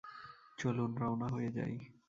[0.57, 1.75] চলুন, রওনা হয়ে যাই।